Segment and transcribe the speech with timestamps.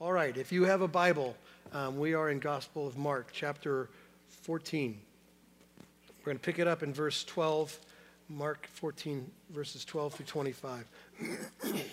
[0.00, 1.36] All right, if you have a Bible,
[1.72, 3.88] um, we are in Gospel of Mark, chapter
[4.42, 4.98] 14.
[6.18, 7.78] We're going to pick it up in verse 12,
[8.28, 10.88] Mark 14, verses 12 through 25.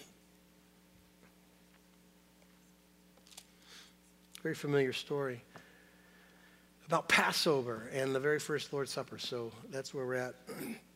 [4.41, 5.43] Very familiar story
[6.87, 9.19] about Passover and the very first Lord's Supper.
[9.19, 10.33] So that's where we're at.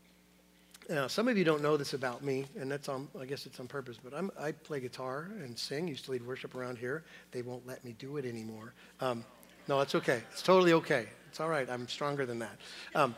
[0.87, 3.59] Now, some of you don't know this about me, and that's on, I guess it's
[3.59, 5.87] on purpose, but I'm, I play guitar and sing.
[5.87, 7.03] Used to lead worship around here.
[7.31, 8.73] They won't let me do it anymore.
[9.01, 9.25] Um,
[9.67, 10.21] no, it's okay.
[10.31, 11.07] It's totally okay.
[11.27, 11.67] It's all right.
[11.69, 12.59] I'm stronger than that.
[12.93, 13.15] Um,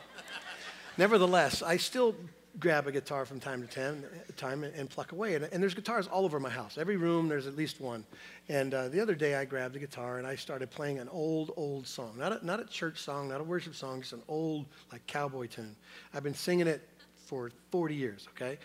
[0.96, 2.16] nevertheless, I still
[2.58, 4.02] grab a guitar from time to time,
[4.38, 5.34] time and, pluck away.
[5.34, 6.78] And, and, there's guitars all over my house.
[6.78, 8.04] Every room, there's at least one.
[8.48, 11.52] And uh, the other day, I grabbed a guitar and I started playing an old,
[11.56, 12.14] old song.
[12.16, 15.46] Not a, not a church song, not a worship song, just an old, like, cowboy
[15.48, 15.76] tune.
[16.14, 16.88] I've been singing it
[17.28, 18.58] for 40 years, okay?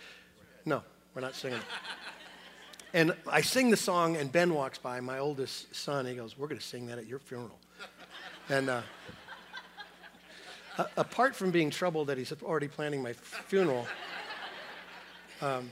[0.65, 0.81] No,
[1.13, 1.59] we're not singing.
[2.93, 6.05] And I sing the song, and Ben walks by, my oldest son.
[6.05, 7.59] He goes, We're going to sing that at your funeral.
[8.49, 8.81] And uh,
[10.95, 13.85] apart from being troubled that he's already planning my funeral,
[15.41, 15.69] um,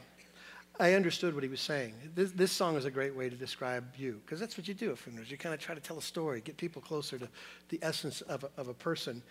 [0.77, 1.93] I understood what he was saying.
[2.13, 4.91] This, this, song is a great way to describe you, because that's what you do
[4.91, 5.31] at funerals.
[5.31, 7.29] You kind of try to tell a story, get people closer to
[7.69, 9.23] the essence of a, of a person.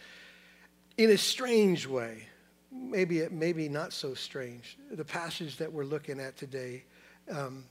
[0.97, 2.27] In a strange way,
[2.73, 4.79] maybe, it maybe not so strange.
[4.91, 6.85] The passage that we're looking at today
[7.31, 7.65] um,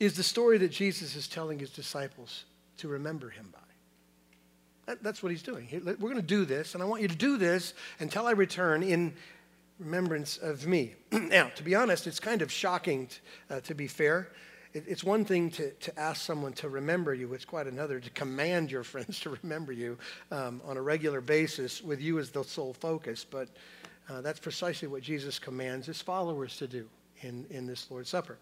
[0.00, 2.44] is the story that Jesus is telling his disciples
[2.78, 3.58] to remember him by.
[4.86, 5.68] That, that's what he's doing.
[5.84, 8.82] We're going to do this, and I want you to do this until I return
[8.82, 9.12] in
[9.78, 10.94] remembrance of me.
[11.12, 13.08] now, to be honest, it's kind of shocking,
[13.50, 14.30] uh, to be fair.
[14.72, 18.10] It, it's one thing to, to ask someone to remember you, it's quite another to
[18.10, 19.98] command your friends to remember you
[20.30, 23.24] um, on a regular basis with you as the sole focus.
[23.28, 23.48] But
[24.08, 26.88] uh, that's precisely what Jesus commands his followers to do
[27.20, 28.38] in, in this Lord's Supper.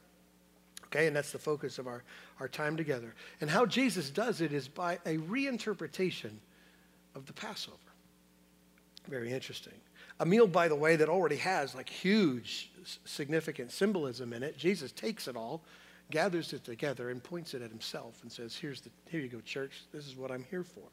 [0.86, 2.05] Okay, and that's the focus of our,
[2.39, 3.14] our time together.
[3.41, 6.31] And how Jesus does it is by a reinterpretation
[7.17, 7.77] of the Passover.
[9.09, 9.72] Very interesting.
[10.21, 12.71] A meal, by the way, that already has like huge
[13.05, 14.56] significant symbolism in it.
[14.56, 15.62] Jesus takes it all,
[16.10, 19.41] gathers it together, and points it at himself and says, Here's the, Here you go,
[19.41, 19.84] church.
[19.93, 20.84] This is what I'm here for.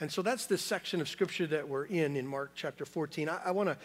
[0.00, 3.28] And so that's this section of scripture that we're in in Mark chapter 14.
[3.28, 3.76] I, I want to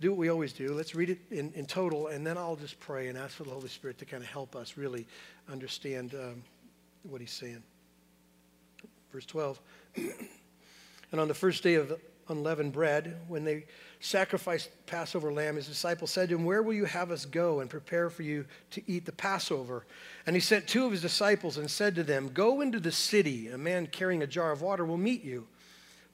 [0.00, 0.72] do what we always do.
[0.72, 3.50] Let's read it in, in total, and then I'll just pray and ask for the
[3.50, 5.06] Holy Spirit to kind of help us really
[5.50, 6.42] understand um,
[7.02, 7.62] what he's saying.
[9.12, 9.60] Verse 12.
[9.96, 12.00] and on the first day of
[12.30, 13.64] unleavened bread, when they
[14.00, 17.68] sacrificed Passover lamb, his disciples said to him, Where will you have us go and
[17.68, 19.84] prepare for you to eat the Passover?
[20.26, 23.48] And he sent two of his disciples and said to them, Go into the city.
[23.48, 25.46] A man carrying a jar of water will meet you.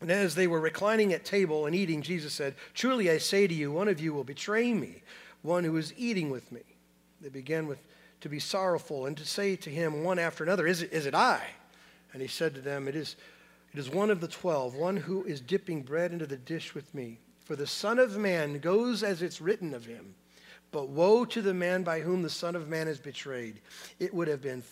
[0.00, 3.54] And as they were reclining at table and eating, Jesus said, Truly I say to
[3.54, 5.02] you, one of you will betray me
[5.42, 6.62] one who is eating with me.
[7.20, 7.78] They began with
[8.20, 11.14] to be sorrowful and to say to him one after another, Is it, is it
[11.14, 11.42] I?
[12.12, 13.16] And he said to them, it is,
[13.72, 16.92] it is one of the twelve, one who is dipping bread into the dish with
[16.94, 17.18] me.
[17.44, 20.14] For the Son of Man goes as it's written of him.
[20.70, 23.60] But woe to the man by whom the Son of Man is betrayed.
[23.98, 24.62] It would have been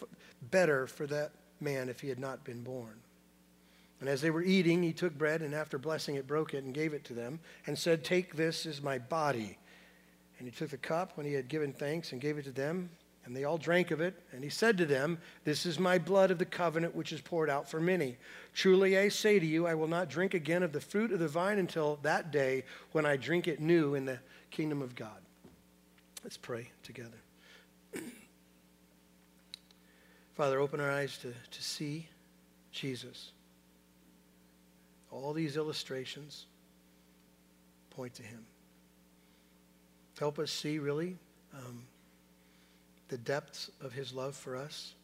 [0.50, 3.00] better for that man if he had not been born.
[4.00, 6.74] And as they were eating, he took bread and after blessing it, broke it and
[6.74, 9.58] gave it to them and said, Take this as my body.
[10.38, 12.90] And he took the cup when he had given thanks and gave it to them,
[13.24, 14.22] and they all drank of it.
[14.32, 17.48] And he said to them, This is my blood of the covenant, which is poured
[17.48, 18.18] out for many.
[18.52, 21.28] Truly I say to you, I will not drink again of the fruit of the
[21.28, 24.18] vine until that day when I drink it new in the
[24.50, 25.22] kingdom of God.
[26.22, 27.18] Let's pray together.
[30.34, 32.08] Father, open our eyes to, to see
[32.72, 33.30] Jesus.
[35.16, 36.46] All these illustrations
[37.90, 38.44] point to him.
[40.18, 41.16] Help us see really
[41.54, 41.82] um,
[43.08, 44.94] the depths of his love for us.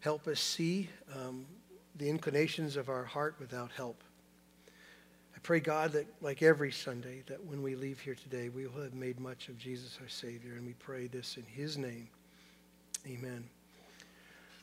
[0.00, 1.46] Help us see um,
[1.96, 4.02] the inclinations of our heart without help.
[5.34, 8.82] I pray, God, that like every Sunday, that when we leave here today, we will
[8.82, 10.54] have made much of Jesus our Savior.
[10.54, 12.08] And we pray this in his name.
[13.06, 13.44] Amen.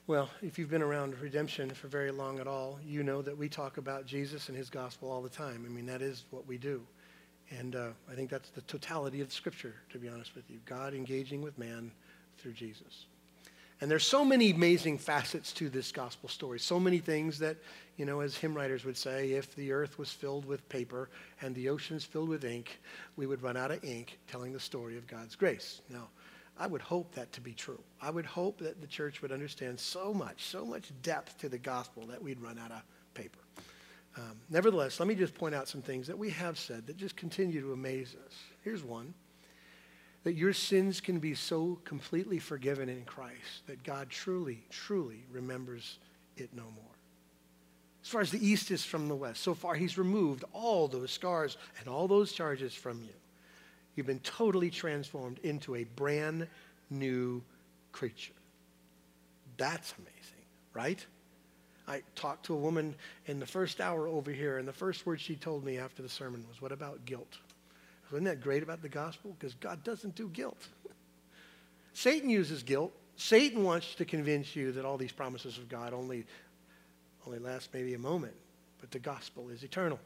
[0.10, 3.48] Well, if you've been around redemption for very long at all, you know that we
[3.48, 5.64] talk about Jesus and his gospel all the time.
[5.68, 6.82] I mean, that is what we do.
[7.52, 10.58] And uh, I think that's the totality of Scripture, to be honest with you.
[10.66, 11.92] God engaging with man
[12.40, 13.06] through Jesus.
[13.82, 16.60] And there's so many amazing facets to this gospel story.
[16.60, 17.58] So many things that,
[17.96, 21.12] you know, as hymn writers would say, if the earth was filled with paper
[21.44, 22.80] and the oceans filled with ink,
[23.16, 25.82] we would run out of ink telling the story of God's grace.
[25.88, 26.08] Now,
[26.60, 27.82] I would hope that to be true.
[28.02, 31.58] I would hope that the church would understand so much, so much depth to the
[31.58, 32.84] gospel that we'd run out of
[33.14, 33.40] paper.
[34.18, 37.16] Um, nevertheless, let me just point out some things that we have said that just
[37.16, 38.34] continue to amaze us.
[38.62, 39.14] Here's one
[40.24, 45.98] that your sins can be so completely forgiven in Christ that God truly, truly remembers
[46.36, 46.84] it no more.
[48.04, 51.12] As far as the east is from the west, so far he's removed all those
[51.12, 53.14] scars and all those charges from you.
[53.96, 56.48] You've been totally transformed into a brand
[56.90, 57.42] new
[57.92, 58.34] creature.
[59.58, 61.06] That's amazing, right?
[61.88, 62.96] I talked to a woman
[63.26, 66.10] in the first hour over here, and the first word she told me after the
[66.10, 67.40] sermon was, What about guilt?
[68.12, 69.36] Isn't that great about the gospel?
[69.38, 70.68] Because God doesn't do guilt.
[71.94, 72.92] Satan uses guilt.
[73.18, 76.26] Satan wants to convince you that all these promises of God only,
[77.28, 78.34] only last maybe a moment.
[78.80, 80.00] But the gospel is eternal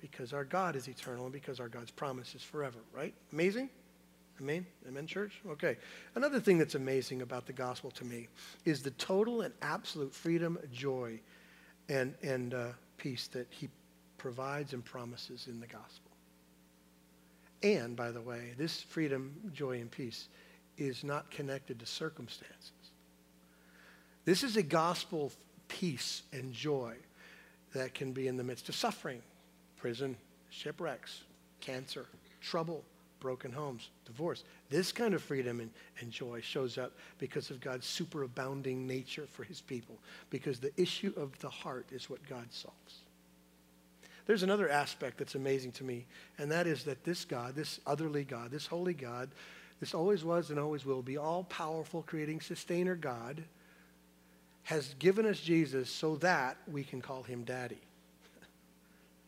[0.00, 3.14] because our God is eternal and because our God's promise is forever, right?
[3.32, 3.70] Amazing?
[4.40, 4.66] Amen?
[4.86, 5.32] Amen, church?
[5.48, 5.76] Okay.
[6.14, 8.28] Another thing that's amazing about the gospel to me
[8.64, 11.18] is the total and absolute freedom, joy,
[11.88, 12.66] and, and uh,
[12.98, 13.68] peace that he
[14.18, 16.10] provides and promises in the gospel.
[17.62, 20.28] And, by the way, this freedom, joy, and peace
[20.76, 22.72] is not connected to circumstances.
[24.26, 25.32] This is a gospel
[25.68, 26.94] peace and joy
[27.72, 29.22] that can be in the midst of suffering,
[29.86, 30.16] prison,
[30.50, 31.20] shipwrecks,
[31.60, 32.06] cancer,
[32.40, 32.82] trouble,
[33.20, 34.42] broken homes, divorce.
[34.68, 36.90] This kind of freedom and, and joy shows up
[37.20, 39.96] because of God's superabounding nature for his people,
[40.28, 43.02] because the issue of the heart is what God solves.
[44.26, 46.06] There's another aspect that's amazing to me,
[46.36, 49.30] and that is that this God, this otherly God, this holy God,
[49.78, 53.44] this always was and always will be all powerful, creating sustainer God,
[54.64, 57.85] has given us Jesus so that we can call him daddy.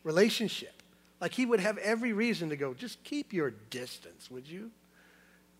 [0.03, 0.83] Relationship.
[1.19, 4.71] Like he would have every reason to go, just keep your distance, would you?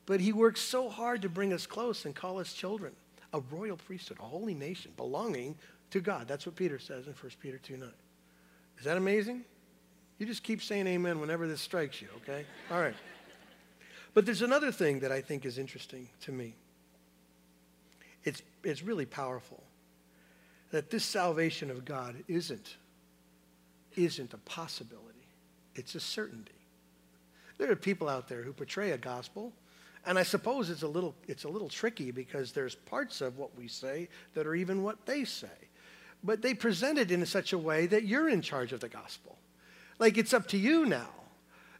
[0.06, 2.94] But he works so hard to bring us close and call us children,
[3.33, 5.56] a royal priesthood, a holy nation belonging
[5.91, 6.27] to God.
[6.27, 7.89] That's what Peter says in 1 Peter 2 9.
[8.80, 9.44] Is that amazing?
[10.18, 12.45] You just keep saying amen whenever this strikes you, okay?
[12.71, 12.95] All right.
[14.13, 16.56] But there's another thing that I think is interesting to me.
[18.24, 19.63] It's, it's really powerful
[20.71, 22.75] that this salvation of God isn't,
[23.95, 25.27] isn't a possibility,
[25.75, 26.51] it's a certainty.
[27.57, 29.51] There are people out there who portray a gospel,
[30.06, 33.57] and I suppose it's a little, it's a little tricky because there's parts of what
[33.57, 35.50] we say that are even what they say
[36.24, 39.38] but they present it in such a way that you're in charge of the gospel.
[40.00, 41.09] Like it's up to you now.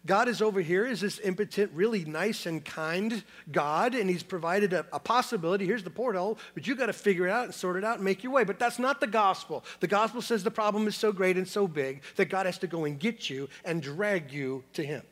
[0.09, 4.73] God is over here is this impotent, really nice and kind God, and He's provided
[4.73, 5.67] a, a possibility.
[5.67, 8.03] Here's the portal, but you got to figure it out and sort it out and
[8.03, 8.44] make your way.
[8.44, 9.63] But that's not the gospel.
[9.81, 12.65] The gospel says the problem is so great and so big that God has to
[12.65, 15.03] go and get you and drag you to Him.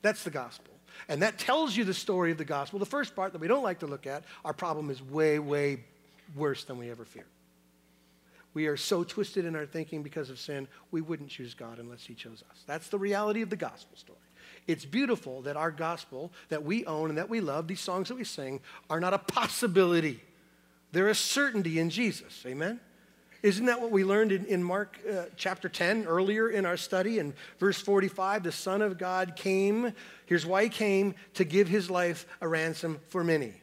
[0.00, 0.72] That's the gospel.
[1.06, 2.78] And that tells you the story of the gospel.
[2.78, 5.84] The first part that we don't like to look at, our problem is way, way
[6.34, 7.26] worse than we ever feared.
[8.52, 12.04] We are so twisted in our thinking because of sin, we wouldn't choose God unless
[12.04, 12.64] He chose us.
[12.66, 14.18] That's the reality of the gospel story.
[14.66, 18.16] It's beautiful that our gospel that we own and that we love, these songs that
[18.16, 20.20] we sing, are not a possibility.
[20.92, 22.44] They're a certainty in Jesus.
[22.46, 22.80] Amen?
[23.42, 27.18] Isn't that what we learned in, in Mark uh, chapter 10 earlier in our study?
[27.18, 29.94] In verse 45, the Son of God came.
[30.26, 33.54] Here's why he came to give his life a ransom for many.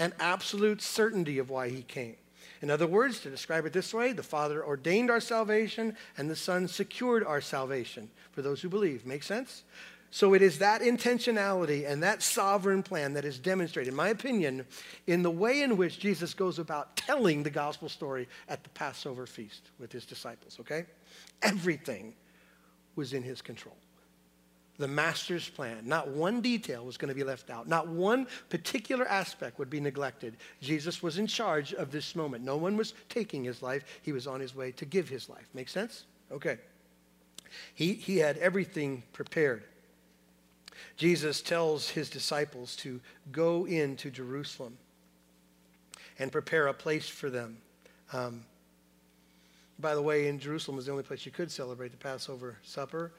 [0.00, 2.16] An absolute certainty of why he came.
[2.62, 6.36] In other words, to describe it this way, the Father ordained our salvation and the
[6.36, 9.04] Son secured our salvation for those who believe.
[9.04, 9.64] Make sense?
[10.12, 14.64] So it is that intentionality and that sovereign plan that is demonstrated, in my opinion,
[15.06, 19.26] in the way in which Jesus goes about telling the gospel story at the Passover
[19.26, 20.84] feast with his disciples, okay?
[21.40, 22.14] Everything
[22.94, 23.76] was in his control
[24.78, 25.82] the master's plan.
[25.84, 27.68] Not one detail was going to be left out.
[27.68, 30.36] Not one particular aspect would be neglected.
[30.60, 32.44] Jesus was in charge of this moment.
[32.44, 33.84] No one was taking his life.
[34.02, 35.48] He was on his way to give his life.
[35.54, 36.04] Make sense?
[36.30, 36.58] Okay.
[37.74, 39.64] He, he had everything prepared.
[40.96, 43.00] Jesus tells his disciples to
[43.30, 44.78] go into Jerusalem
[46.18, 47.58] and prepare a place for them.
[48.12, 48.44] Um,
[49.78, 53.12] by the way, in Jerusalem was the only place you could celebrate the Passover supper.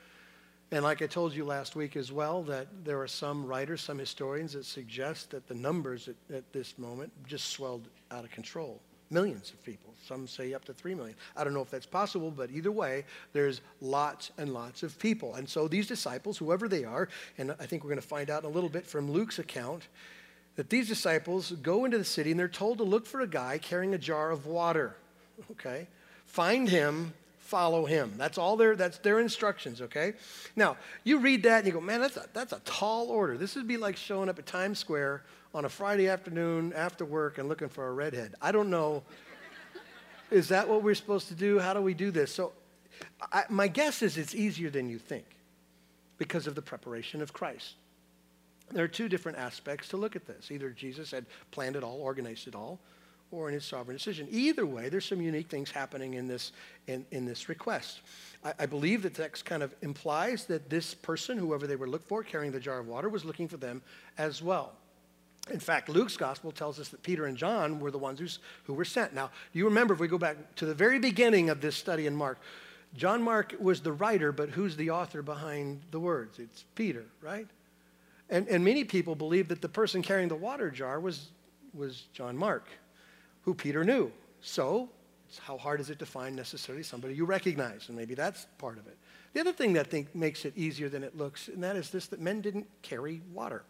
[0.74, 4.00] And like I told you last week as well, that there are some writers, some
[4.00, 8.82] historians that suggest that the numbers at, at, this moment just swelled out of control.
[9.12, 9.94] Millions of people.
[10.04, 11.16] Some say up to three million.
[11.38, 15.36] I don't know if that's possible, but either way, there's lots and lots of people.
[15.36, 18.44] And so these disciples, whoever they are, and I think we're going to find out
[18.44, 19.90] in a little bit from Luke's account,
[20.56, 23.60] that these disciples go into the city and they're told to look for a guy
[23.60, 24.96] carrying a jar of water.
[25.52, 25.88] Okay?
[26.26, 27.14] Find him,
[27.44, 28.14] follow him.
[28.18, 30.14] That's all their that's their instructions, okay?
[30.56, 33.38] Now, you read that and you go, man, that's a that's a tall order.
[33.38, 35.24] This would be like showing up at Times Square
[35.54, 38.34] on a Friday afternoon after work and looking for a redhead.
[38.42, 39.04] I don't know.
[40.32, 41.60] is that what we're supposed to do?
[41.60, 42.34] How do we do this?
[42.34, 42.54] So
[43.32, 45.26] I, my guess is it's easier than you think
[46.18, 47.76] because of the preparation of Christ.
[48.72, 50.50] There are two different aspects to look at this.
[50.50, 52.80] Either Jesus had planned it all, organized it all,
[53.34, 54.28] or in his sovereign decision.
[54.30, 56.52] Either way, there's some unique things happening in this,
[56.88, 58.02] in, in this request.
[58.46, 62.08] I, I believe the text kind of implies that this person, whoever they were looking
[62.08, 63.82] for, carrying the jar of water, was looking for them
[64.18, 64.74] as well.
[65.52, 68.74] In fact, Luke's gospel tells us that Peter and John were the ones who's, who
[68.74, 69.14] were sent.
[69.14, 72.16] Now, you remember if we go back to the very beginning of this study in
[72.16, 72.40] Mark,
[72.96, 76.38] John Mark was the writer, but who's the author behind the words?
[76.38, 77.48] It's Peter, right?
[78.30, 81.30] And, and many people believe that the person carrying the water jar was,
[81.74, 82.68] was John Mark,
[83.44, 84.12] who Peter knew.
[84.42, 84.90] So,
[85.42, 87.88] how hard is it to find necessarily somebody you recognize?
[87.88, 88.98] And maybe that's part of it.
[89.34, 91.90] The other thing that I think makes it easier than it looks, and that is
[91.90, 93.64] this that men didn't carry water.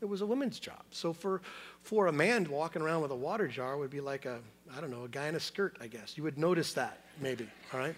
[0.00, 0.82] It was a woman's job.
[0.90, 1.40] So for,
[1.82, 4.40] for a man walking around with a water jar would be like a,
[4.76, 6.16] I don't know, a guy in a skirt, I guess.
[6.16, 7.94] You would notice that, maybe, all right?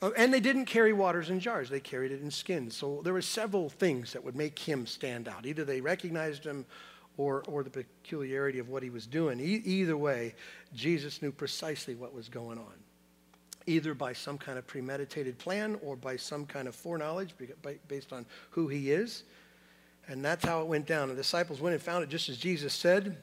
[0.00, 2.76] Uh, and they didn't carry waters in jars, they carried it in skins.
[2.76, 5.44] So there were several things that would make him stand out.
[5.44, 6.66] Either they recognized him
[7.18, 9.38] or, or the peculiarity of what he was doing.
[9.40, 10.34] E- either way,
[10.74, 12.72] Jesus knew precisely what was going on,
[13.66, 17.34] either by some kind of premeditated plan or by some kind of foreknowledge
[17.88, 19.24] based on who he is.
[20.06, 21.10] And that's how it went down.
[21.10, 23.18] The disciples went and found it just as Jesus said.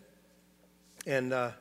[1.07, 1.51] And, uh,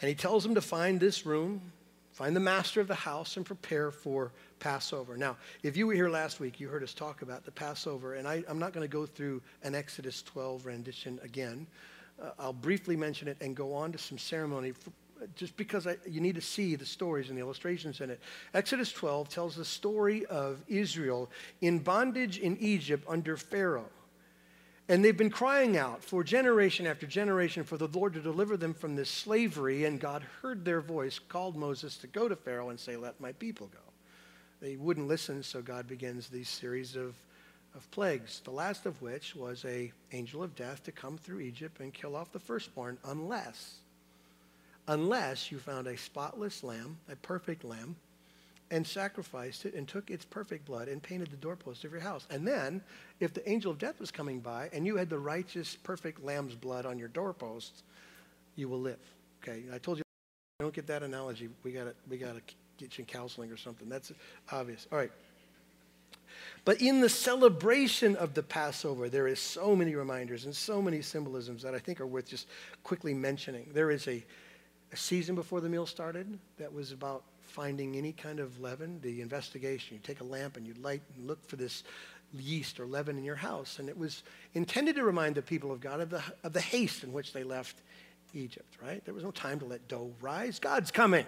[0.00, 1.71] and he tells them to find this room
[2.12, 5.16] Find the master of the house and prepare for Passover.
[5.16, 8.28] Now, if you were here last week, you heard us talk about the Passover, and
[8.28, 11.66] I, am not going to go through an Exodus 12 rendition again.
[12.22, 14.92] Uh, I'll briefly mention it and go on to some ceremony for,
[15.36, 18.20] just because I, you need to see the stories and the illustrations in it.
[18.52, 21.30] Exodus 12 tells the story of Israel
[21.62, 23.88] in bondage in Egypt under Pharaoh.
[24.88, 28.74] And they've been crying out for generation after generation for the Lord to deliver them
[28.74, 29.84] from this slavery.
[29.84, 33.32] And God heard their voice, called Moses to go to Pharaoh and say, Let my
[33.32, 33.78] people go.
[34.60, 37.14] They wouldn't listen, so God begins these series of,
[37.74, 41.80] of plagues, the last of which was a angel of death to come through Egypt
[41.80, 43.76] and kill off the firstborn unless,
[44.88, 47.96] unless you found a spotless lamb, a perfect lamb,
[48.72, 52.26] and sacrificed it and took its perfect blood and painted the doorpost of your house.
[52.30, 52.80] And then,
[53.20, 56.54] if the angel of death was coming by and you had the righteous, perfect lamb's
[56.54, 57.84] blood on your doorpost,
[58.56, 58.98] you will live.
[59.42, 60.04] Okay, I told you,
[60.58, 61.50] don't get that analogy.
[61.62, 62.40] We got we to
[62.78, 63.90] get you in counseling or something.
[63.90, 64.10] That's
[64.50, 64.86] obvious.
[64.90, 65.12] All right.
[66.64, 71.02] But in the celebration of the Passover, there is so many reminders and so many
[71.02, 72.46] symbolisms that I think are worth just
[72.84, 73.68] quickly mentioning.
[73.74, 74.24] There is a,
[74.92, 79.20] a season before the meal started that was about finding any kind of leaven, the
[79.20, 79.96] investigation.
[79.96, 81.84] You take a lamp and you light and look for this
[82.34, 83.78] yeast or leaven in your house.
[83.78, 84.22] And it was
[84.54, 87.44] intended to remind the people of God of the, of the haste in which they
[87.44, 87.76] left
[88.34, 89.04] Egypt, right?
[89.04, 90.58] There was no time to let dough rise.
[90.58, 91.26] God's coming.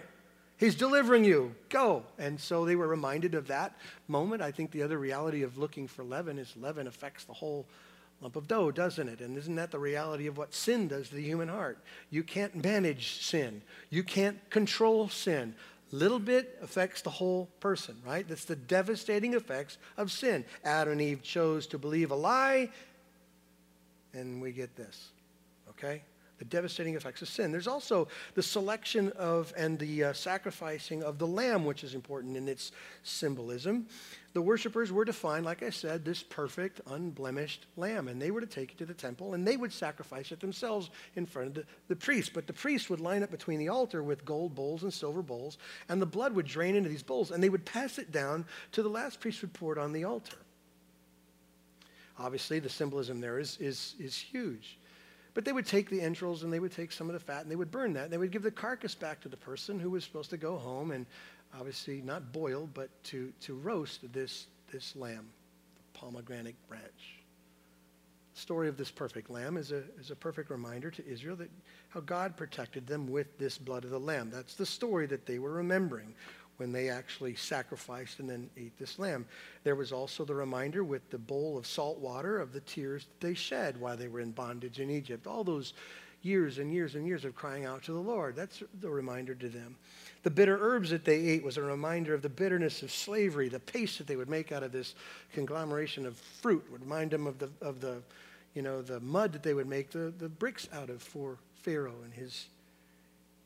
[0.56, 1.54] He's delivering you.
[1.68, 2.04] Go.
[2.18, 3.76] And so they were reminded of that
[4.08, 4.40] moment.
[4.40, 7.66] I think the other reality of looking for leaven is leaven affects the whole
[8.20, 9.20] lump of dough, doesn't it?
[9.20, 11.78] And isn't that the reality of what sin does to the human heart?
[12.10, 13.60] You can't manage sin.
[13.90, 15.54] You can't control sin.
[15.94, 18.26] Little bit affects the whole person, right?
[18.26, 20.44] That's the devastating effects of sin.
[20.64, 22.68] Adam and Eve chose to believe a lie,
[24.12, 25.10] and we get this,
[25.70, 26.02] okay?
[26.44, 27.52] The devastating effects of sin.
[27.52, 32.36] There's also the selection of and the uh, sacrificing of the lamb, which is important
[32.36, 32.72] in its
[33.02, 33.86] symbolism
[34.34, 38.40] the worshipers were to find, like I said, this perfect, unblemished lamb, and they were
[38.40, 41.54] to take it to the temple, and they would sacrifice it themselves in front of
[41.54, 42.32] the, the priest.
[42.34, 45.56] But the priest would line up between the altar with gold bowls and silver bowls,
[45.88, 48.82] and the blood would drain into these bowls, and they would pass it down to
[48.82, 50.36] the last priest would pour it on the altar.
[52.18, 54.78] Obviously, the symbolism there is, is, is huge.
[55.34, 57.50] But they would take the entrails and they would take some of the fat and
[57.50, 58.04] they would burn that.
[58.04, 60.56] And they would give the carcass back to the person who was supposed to go
[60.56, 61.06] home and
[61.58, 65.28] obviously not boil, but to, to roast this, this lamb,
[65.76, 67.18] the pomegranate branch.
[68.34, 71.50] The story of this perfect lamb is a, is a perfect reminder to Israel that
[71.88, 74.30] how God protected them with this blood of the lamb.
[74.32, 76.14] That's the story that they were remembering
[76.56, 79.26] when they actually sacrificed and then ate this lamb.
[79.64, 83.26] There was also the reminder with the bowl of salt water of the tears that
[83.26, 85.26] they shed while they were in bondage in Egypt.
[85.26, 85.74] All those
[86.22, 88.34] years and years and years of crying out to the Lord.
[88.34, 89.76] That's the reminder to them.
[90.22, 93.48] The bitter herbs that they ate was a reminder of the bitterness of slavery.
[93.48, 94.94] The paste that they would make out of this
[95.34, 98.02] conglomeration of fruit would remind them of the, of the
[98.54, 102.02] you know, the mud that they would make the, the bricks out of for Pharaoh
[102.04, 102.46] and his,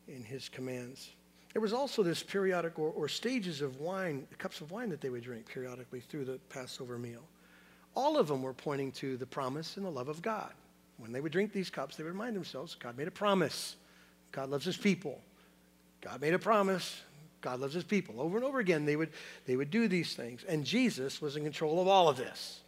[0.07, 1.11] in his commands.
[1.53, 5.11] There was also this periodic or, or stages of wine, cups of wine that they
[5.11, 7.23] would drink periodically through the Passover meal.
[7.95, 10.53] All of them were pointing to the promise and the love of God.
[10.99, 13.77] When they would drink these cups, they would remind themselves God made a promise.
[14.31, 15.21] God loves his people.
[16.01, 17.01] God made a promise.
[17.41, 18.21] God loves his people.
[18.21, 19.11] Over and over again, they would,
[19.47, 20.45] they would do these things.
[20.45, 22.61] And Jesus was in control of all of this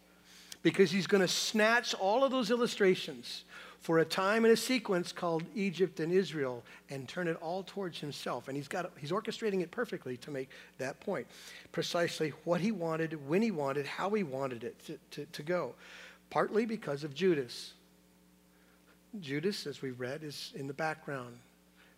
[0.63, 3.43] because he's going to snatch all of those illustrations
[3.81, 7.99] for a time and a sequence called Egypt and Israel and turn it all towards
[7.99, 8.47] himself.
[8.47, 11.25] And he's, got, he's orchestrating it perfectly to make that point.
[11.71, 15.73] Precisely what he wanted, when he wanted, how he wanted it to, to, to go.
[16.29, 17.73] Partly because of Judas.
[19.19, 21.35] Judas, as we've read, is in the background,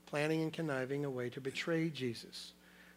[0.06, 2.54] planning and conniving a way to betray Jesus.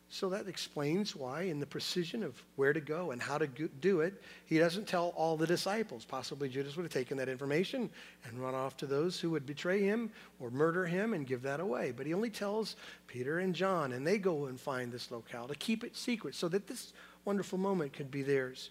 [0.09, 4.01] So that explains why, in the precision of where to go and how to do
[4.01, 6.05] it, he doesn't tell all the disciples.
[6.05, 7.91] Possibly Judas would have taken that information
[8.25, 11.59] and run off to those who would betray him or murder him and give that
[11.59, 11.93] away.
[11.95, 12.77] But he only tells
[13.09, 16.49] Peter and John, and they go and find this locale to keep it secret so
[16.49, 16.93] that this
[17.25, 18.71] wonderful moment could be theirs.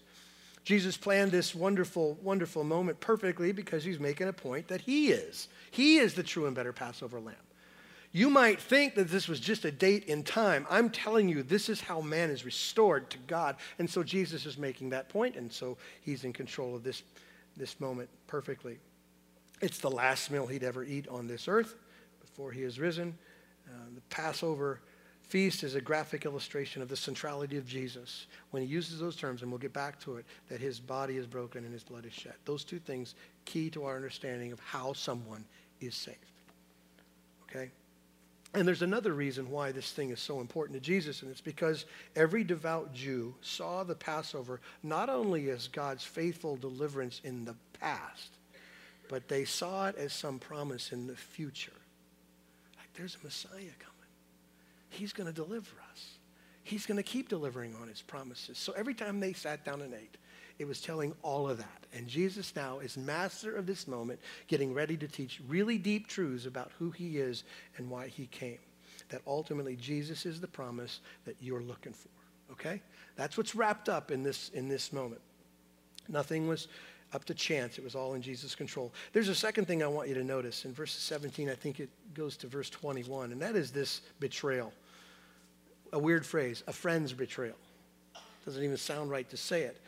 [0.64, 5.48] Jesus planned this wonderful, wonderful moment perfectly because he's making a point that he is.
[5.70, 7.36] He is the true and better Passover lamb.
[8.16, 10.66] You might think that this was just a date in time.
[10.70, 13.56] I'm telling you, this is how man is restored to God.
[13.78, 17.02] And so Jesus is making that point, and so he's in control of this,
[17.58, 18.78] this moment perfectly.
[19.60, 21.74] It's the last meal he'd ever eat on this earth
[22.22, 23.18] before he is risen.
[23.68, 24.80] Uh, the Passover
[25.20, 28.28] feast is a graphic illustration of the centrality of Jesus.
[28.50, 31.26] When he uses those terms, and we'll get back to it, that his body is
[31.26, 32.36] broken and his blood is shed.
[32.46, 35.44] Those two things key to our understanding of how someone
[35.82, 36.16] is saved.
[37.50, 37.70] Okay?
[38.56, 41.84] And there's another reason why this thing is so important to Jesus, and it's because
[42.16, 48.30] every devout Jew saw the Passover not only as God's faithful deliverance in the past,
[49.10, 51.70] but they saw it as some promise in the future.
[52.78, 54.10] Like there's a Messiah coming,
[54.88, 56.12] He's going to deliver us.
[56.64, 58.56] He's going to keep delivering on His promises.
[58.56, 60.16] So every time they sat down and ate,
[60.58, 61.86] it was telling all of that.
[61.92, 66.46] And Jesus now is master of this moment, getting ready to teach really deep truths
[66.46, 67.44] about who he is
[67.76, 68.58] and why he came.
[69.10, 72.08] That ultimately Jesus is the promise that you're looking for.
[72.52, 72.80] Okay?
[73.16, 75.20] That's what's wrapped up in this, in this moment.
[76.08, 76.68] Nothing was
[77.12, 77.78] up to chance.
[77.78, 78.92] It was all in Jesus' control.
[79.12, 80.64] There's a second thing I want you to notice.
[80.64, 84.72] In verse 17, I think it goes to verse 21, and that is this betrayal.
[85.92, 87.56] A weird phrase, a friend's betrayal.
[88.44, 89.80] Doesn't even sound right to say it.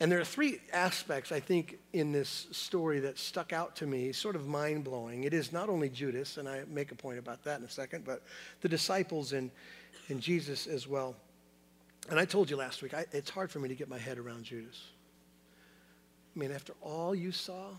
[0.00, 4.12] And there are three aspects, I think, in this story that stuck out to me,
[4.12, 5.24] sort of mind blowing.
[5.24, 8.04] It is not only Judas, and I make a point about that in a second,
[8.04, 8.22] but
[8.60, 9.50] the disciples and,
[10.08, 11.16] and Jesus as well.
[12.10, 14.18] And I told you last week, I, it's hard for me to get my head
[14.18, 14.80] around Judas.
[16.34, 17.70] I mean, after all you saw,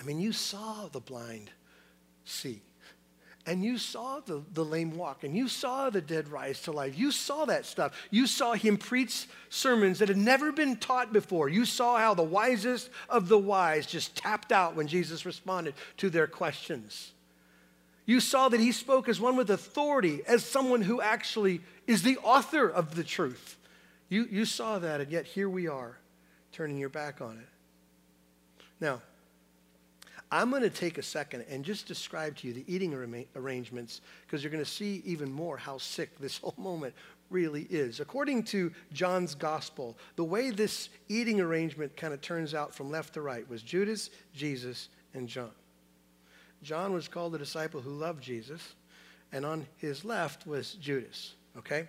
[0.00, 1.50] I mean, you saw the blind
[2.24, 2.62] see
[3.44, 6.96] and you saw the, the lame walk, and you saw the dead rise to life.
[6.96, 7.92] You saw that stuff.
[8.10, 11.48] You saw him preach sermons that had never been taught before.
[11.48, 16.08] You saw how the wisest of the wise just tapped out when Jesus responded to
[16.08, 17.12] their questions.
[18.06, 22.18] You saw that he spoke as one with authority, as someone who actually is the
[22.18, 23.56] author of the truth.
[24.08, 25.98] You, you saw that, and yet here we are,
[26.52, 27.48] turning your back on it.
[28.80, 29.00] Now,
[30.32, 32.94] I'm going to take a second and just describe to you the eating
[33.36, 36.94] arrangements because you're going to see even more how sick this whole moment
[37.28, 38.00] really is.
[38.00, 43.14] According to John's gospel, the way this eating arrangement kind of turns out from left
[43.14, 45.50] to right was Judas, Jesus, and John.
[46.62, 48.74] John was called the disciple who loved Jesus,
[49.32, 51.88] and on his left was Judas, okay?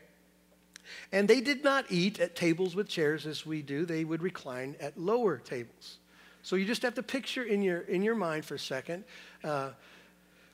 [1.14, 4.76] And they did not eat at tables with chairs as we do, they would recline
[4.82, 6.00] at lower tables.
[6.44, 9.06] So you just have to picture in your, in your mind for a second
[9.44, 9.72] uh,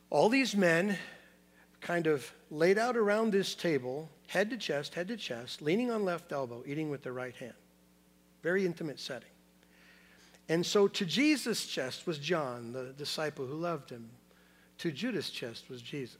[0.09, 0.97] all these men
[1.81, 6.03] kind of laid out around this table, head to chest, head to chest, leaning on
[6.03, 7.53] left elbow, eating with the right hand.
[8.41, 9.29] Very intimate setting.
[10.47, 14.09] And so to Jesus' chest was John, the disciple who loved him.
[14.79, 16.15] To Judas' chest was Jesus.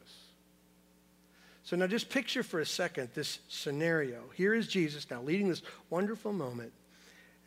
[1.64, 4.24] So now just picture for a second this scenario.
[4.36, 6.74] Here is Jesus now leading this wonderful moment.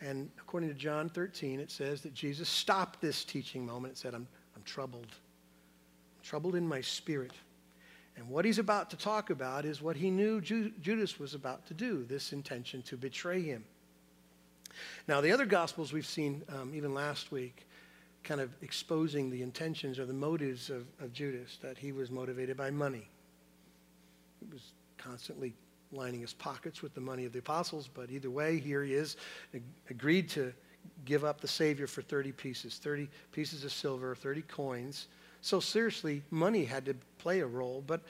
[0.02, 4.14] And according to John 13, it says that Jesus stopped this teaching moment and said,
[4.14, 5.06] I'm, I'm troubled.
[5.06, 7.32] I'm troubled in my spirit.
[8.16, 11.66] And what he's about to talk about is what he knew Ju- Judas was about
[11.66, 13.64] to do this intention to betray him.
[15.06, 17.66] Now, the other Gospels we've seen, um, even last week,
[18.24, 22.56] kind of exposing the intentions or the motives of, of Judas, that he was motivated
[22.56, 23.06] by money.
[24.40, 25.54] He was constantly
[25.92, 29.16] lining his pockets with the money of the apostles, but either way, here he is,
[29.90, 30.52] agreed to
[31.04, 35.08] give up the Savior for 30 pieces, 30 pieces of silver, 30 coins.
[35.40, 37.82] So seriously, money had to play a role.
[37.86, 38.02] But,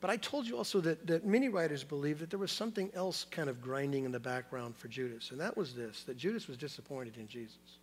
[0.00, 3.24] but I told you also that, that many writers believe that there was something else
[3.30, 5.30] kind of grinding in the background for Judas.
[5.30, 7.78] And that was this, that Judas was disappointed in Jesus.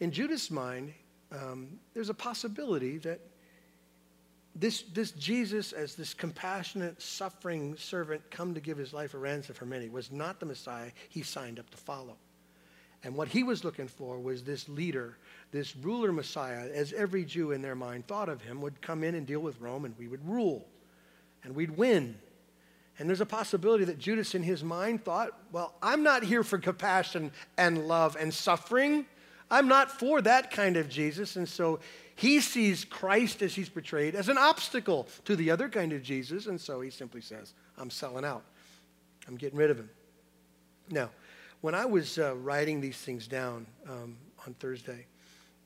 [0.00, 0.92] In Judas' mind,
[1.30, 3.20] um, there's a possibility that
[4.56, 9.54] this, this Jesus, as this compassionate, suffering servant come to give his life a ransom
[9.54, 12.16] for many, was not the Messiah he signed up to follow.
[13.02, 15.18] And what he was looking for was this leader,
[15.50, 19.14] this ruler Messiah, as every Jew in their mind thought of him, would come in
[19.14, 20.66] and deal with Rome and we would rule
[21.42, 22.16] and we'd win.
[22.98, 26.58] And there's a possibility that Judas, in his mind, thought, well, I'm not here for
[26.58, 29.04] compassion and love and suffering.
[29.54, 31.36] I'm not for that kind of Jesus.
[31.36, 31.78] And so
[32.16, 36.46] he sees Christ as he's portrayed as an obstacle to the other kind of Jesus.
[36.46, 38.42] And so he simply says, I'm selling out,
[39.28, 39.88] I'm getting rid of him.
[40.90, 41.10] Now,
[41.60, 45.06] when I was uh, writing these things down um, on Thursday,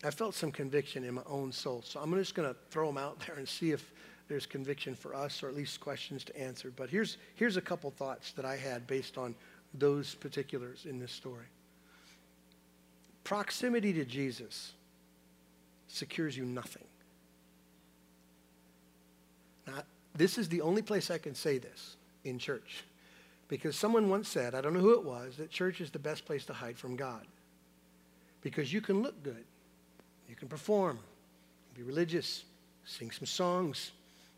[0.04, 1.80] I felt some conviction in my own soul.
[1.82, 3.90] So I'm just going to throw them out there and see if
[4.28, 6.70] there's conviction for us or at least questions to answer.
[6.76, 9.34] But here's, here's a couple thoughts that I had based on
[9.72, 11.46] those particulars in this story.
[13.28, 14.72] Proximity to Jesus
[15.86, 16.84] secures you nothing.
[19.66, 19.82] Now,
[20.14, 22.84] this is the only place I can say this in church.
[23.48, 26.24] Because someone once said, I don't know who it was, that church is the best
[26.24, 27.26] place to hide from God.
[28.40, 29.44] Because you can look good,
[30.26, 30.98] you can perform,
[31.74, 32.44] be religious,
[32.86, 33.90] sing some songs,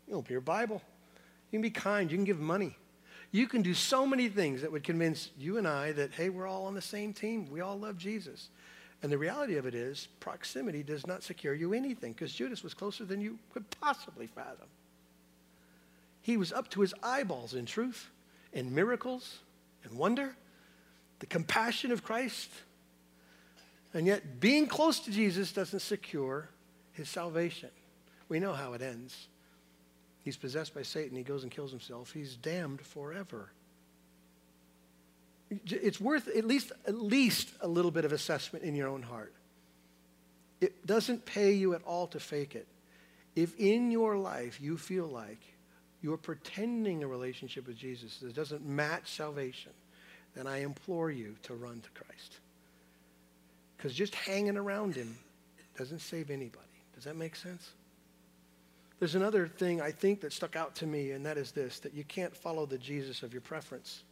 [0.05, 0.81] you open your Bible,
[1.49, 2.75] you can be kind, you can give money.
[3.31, 6.45] You can do so many things that would convince you and I that, hey, we're
[6.45, 7.49] all on the same team.
[7.49, 8.49] We all love Jesus.
[9.03, 12.73] And the reality of it is, proximity does not secure you anything because Judas was
[12.73, 14.67] closer than you could possibly fathom.
[16.21, 18.09] He was up to his eyeballs in truth
[18.53, 19.39] and miracles
[19.83, 20.35] and wonder,
[21.19, 22.49] the compassion of Christ.
[23.93, 26.49] And yet, being close to Jesus doesn't secure
[26.93, 27.69] his salvation.
[28.29, 29.27] We know how it ends.
[30.23, 31.17] He's possessed by Satan.
[31.17, 32.11] He goes and kills himself.
[32.11, 33.49] He's damned forever.
[35.51, 39.33] It's worth at least, at least a little bit of assessment in your own heart.
[40.61, 42.67] It doesn't pay you at all to fake it.
[43.35, 45.41] If in your life you feel like
[46.01, 49.71] you're pretending a relationship with Jesus that doesn't match salvation,
[50.35, 52.39] then I implore you to run to Christ.
[53.75, 55.17] Because just hanging around him
[55.77, 56.65] doesn't save anybody.
[56.95, 57.71] Does that make sense?
[58.99, 61.93] There's another thing I think that stuck out to me, and that is this that
[61.93, 64.03] you can't follow the Jesus of your preference.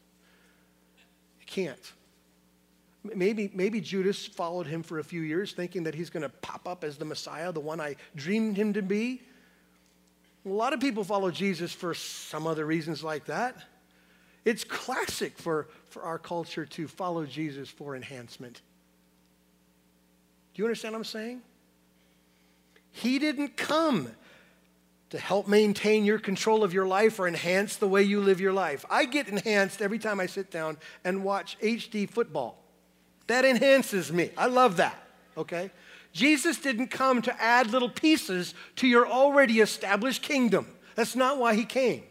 [1.49, 1.93] Can't.
[3.03, 6.67] Maybe, maybe Judas followed him for a few years, thinking that he's going to pop
[6.67, 9.21] up as the Messiah, the one I dreamed him to be.
[10.45, 13.55] A lot of people follow Jesus for some other reasons like that.
[14.45, 18.61] It's classic for, for our culture to follow Jesus for enhancement.
[20.53, 21.41] Do you understand what I'm saying?
[22.91, 24.11] He didn't come
[25.09, 28.53] to help maintain your control of your life or enhance the way you live your
[28.53, 28.85] life.
[28.89, 32.63] I get enhanced every time I sit down and watch HD football.
[33.27, 34.31] That enhances me.
[34.37, 35.01] I love that,
[35.37, 35.71] okay?
[36.13, 40.67] Jesus didn't come to add little pieces to your already established kingdom.
[40.95, 42.03] That's not why he came.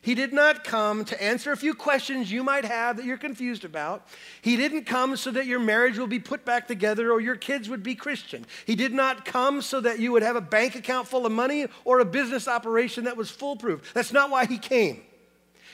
[0.00, 3.64] He did not come to answer a few questions you might have that you're confused
[3.64, 4.06] about.
[4.40, 7.68] He didn't come so that your marriage will be put back together or your kids
[7.68, 8.46] would be Christian.
[8.64, 11.66] He did not come so that you would have a bank account full of money
[11.84, 13.92] or a business operation that was foolproof.
[13.92, 15.02] That's not why he came.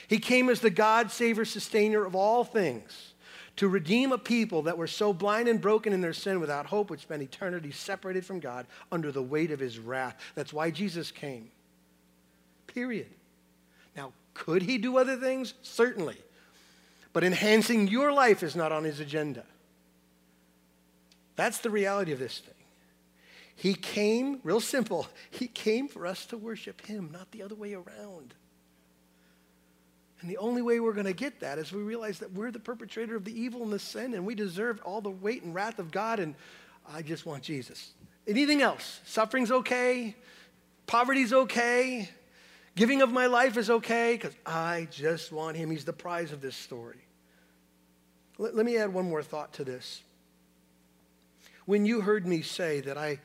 [0.07, 3.13] He came as the God, Savior, Sustainer of all things
[3.57, 6.89] to redeem a people that were so blind and broken in their sin without hope
[6.89, 10.19] would spend eternity separated from God under the weight of his wrath.
[10.35, 11.49] That's why Jesus came.
[12.67, 13.07] Period.
[13.95, 15.53] Now, could he do other things?
[15.61, 16.17] Certainly.
[17.13, 19.43] But enhancing your life is not on his agenda.
[21.35, 22.53] That's the reality of this thing.
[23.55, 27.73] He came, real simple, he came for us to worship him, not the other way
[27.73, 28.33] around.
[30.21, 32.59] And the only way we're going to get that is we realize that we're the
[32.59, 35.79] perpetrator of the evil and the sin, and we deserve all the weight and wrath
[35.79, 36.35] of God, and
[36.91, 37.93] I just want Jesus.
[38.27, 39.01] Anything else?
[39.05, 40.15] Suffering's okay,
[40.87, 42.09] poverty's okay,
[42.75, 45.71] giving of my life is okay, because I just want Him.
[45.71, 46.99] He's the prize of this story.
[48.37, 50.01] Let, let me add one more thought to this.
[51.65, 53.19] When you heard me say that I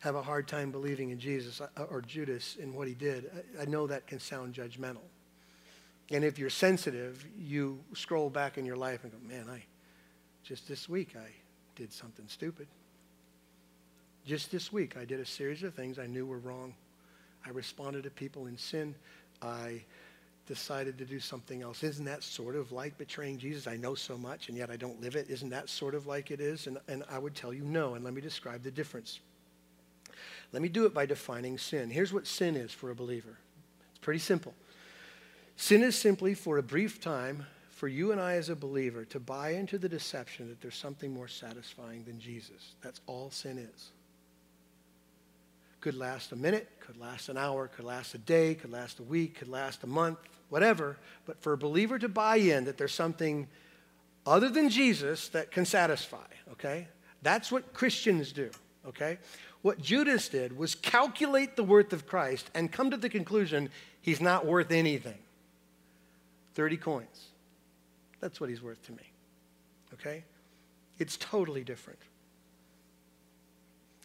[0.00, 3.62] have a hard time believing in Jesus uh, or Judas in what he did, I,
[3.62, 5.04] I know that can sound judgmental.
[6.10, 9.62] And if you're sensitive, you scroll back in your life and go, man, I
[10.42, 11.30] just this week I
[11.76, 12.66] did something stupid.
[14.26, 16.74] Just this week I did a series of things I knew were wrong.
[17.46, 18.94] I responded to people in sin.
[19.42, 19.82] I
[20.46, 21.84] decided to do something else.
[21.84, 23.66] Isn't that sort of like betraying Jesus?
[23.66, 25.30] I know so much and yet I don't live it.
[25.30, 26.66] Isn't that sort of like it is?
[26.66, 29.20] And, and I would tell you no, and let me describe the difference.
[30.52, 31.88] Let me do it by defining sin.
[31.90, 33.38] Here's what sin is for a believer
[33.90, 34.54] it's pretty simple.
[35.56, 39.20] Sin is simply for a brief time for you and I as a believer to
[39.20, 42.74] buy into the deception that there's something more satisfying than Jesus.
[42.82, 43.90] That's all sin is.
[45.80, 49.02] Could last a minute, could last an hour, could last a day, could last a
[49.02, 50.96] week, could last a month, whatever.
[51.26, 53.48] But for a believer to buy in that there's something
[54.26, 56.88] other than Jesus that can satisfy, okay?
[57.22, 58.50] That's what Christians do,
[58.86, 59.18] okay?
[59.62, 64.20] What Judas did was calculate the worth of Christ and come to the conclusion he's
[64.20, 65.18] not worth anything.
[66.54, 67.28] 30 coins.
[68.20, 69.12] That's what he's worth to me.
[69.94, 70.24] Okay?
[70.98, 71.98] It's totally different.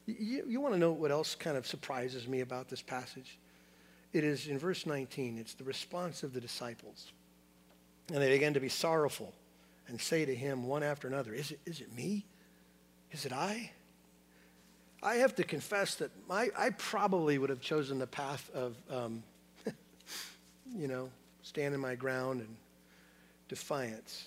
[0.05, 3.37] You, you want to know what else kind of surprises me about this passage?
[4.13, 7.11] It is in verse 19, it's the response of the disciples.
[8.09, 9.33] And they begin to be sorrowful
[9.87, 12.25] and say to him one after another, Is it, is it me?
[13.11, 13.71] Is it I?
[15.01, 19.23] I have to confess that my, I probably would have chosen the path of, um,
[20.75, 21.09] you know,
[21.43, 22.55] standing my ground and
[23.47, 24.25] defiance.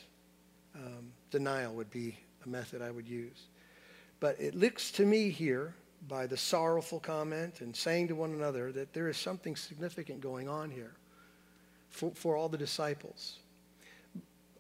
[0.74, 3.46] Um, denial would be a method I would use.
[4.20, 5.74] But it looks to me here,
[6.06, 10.48] by the sorrowful comment and saying to one another, that there is something significant going
[10.48, 10.92] on here
[11.90, 13.38] for, for all the disciples.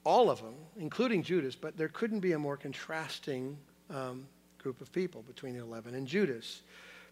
[0.04, 3.56] All of them, including Judas, but there couldn't be a more contrasting
[3.90, 4.26] um,
[4.58, 6.62] group of people between the 11 and Judas.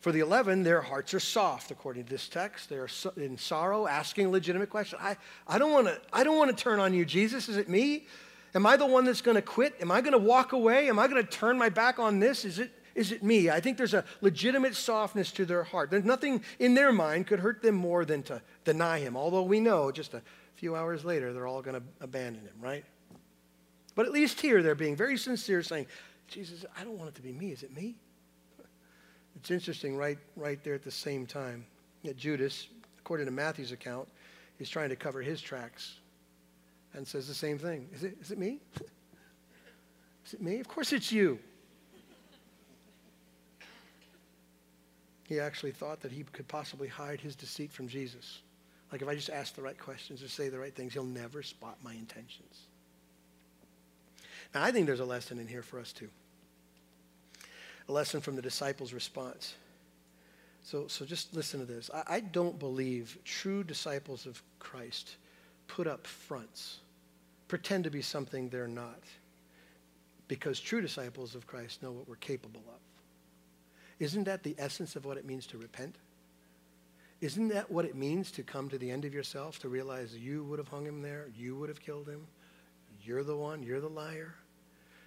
[0.00, 2.68] For the 11, their hearts are soft, according to this text.
[2.68, 5.00] They're in sorrow, asking legitimate questions.
[5.02, 5.16] I,
[5.48, 7.48] I don't want to I don't want to turn on you, Jesus.
[7.48, 8.06] Is it me?
[8.56, 9.74] Am I the one that's going to quit?
[9.82, 10.88] Am I going to walk away?
[10.88, 12.42] Am I going to turn my back on this?
[12.42, 13.50] Is it, is it me?
[13.50, 15.90] I think there's a legitimate softness to their heart.
[15.90, 19.60] There's nothing in their mind could hurt them more than to deny him, although we
[19.60, 20.22] know just a
[20.54, 22.82] few hours later they're all going to abandon him, right?
[23.94, 25.86] But at least here they're being very sincere, saying,
[26.26, 27.52] Jesus, I don't want it to be me.
[27.52, 27.94] Is it me?
[29.36, 31.66] It's interesting, right, right there at the same time,
[32.04, 34.08] that Judas, according to Matthew's account,
[34.58, 35.98] is trying to cover his tracks
[36.96, 37.88] and says the same thing.
[37.92, 38.60] Is it, is it me?
[40.26, 40.58] Is it me?
[40.58, 41.38] Of course it's you.
[45.28, 48.40] He actually thought that he could possibly hide his deceit from Jesus.
[48.90, 51.44] Like if I just ask the right questions or say the right things, he'll never
[51.44, 52.66] spot my intentions.
[54.52, 56.08] Now, I think there's a lesson in here for us too.
[57.88, 59.54] A lesson from the disciples' response.
[60.64, 61.88] So, so just listen to this.
[61.94, 65.16] I, I don't believe true disciples of Christ
[65.68, 66.78] put up fronts,
[67.48, 69.02] pretend to be something they're not.
[70.28, 72.80] Because true disciples of Christ know what we're capable of.
[73.98, 75.96] Isn't that the essence of what it means to repent?
[77.20, 80.44] Isn't that what it means to come to the end of yourself, to realize you
[80.44, 82.26] would have hung him there, you would have killed him,
[83.02, 84.34] you're the one, you're the liar?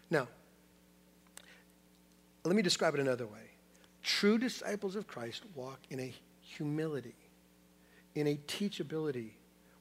[0.09, 0.27] Now,
[2.43, 3.51] let me describe it another way.
[4.01, 7.15] True disciples of Christ walk in a humility,
[8.15, 9.31] in a teachability,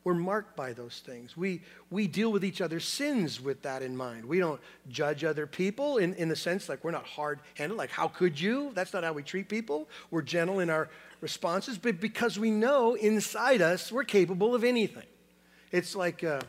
[0.09, 1.37] we're marked by those things.
[1.37, 4.25] We, we deal with each other's sins with that in mind.
[4.25, 7.91] We don't judge other people in, in the sense like we're not hard handed, like,
[7.91, 8.71] how could you?
[8.73, 9.87] That's not how we treat people.
[10.11, 10.89] We're gentle in our
[11.21, 15.05] responses, but because we know inside us we're capable of anything.
[15.73, 16.41] It's like uh,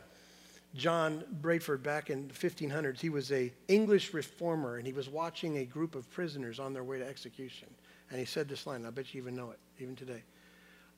[0.74, 2.98] John Bradford back in the 1500s.
[2.98, 6.82] He was a English reformer, and he was watching a group of prisoners on their
[6.84, 7.68] way to execution.
[8.10, 10.22] And he said this line, I bet you even know it, even today.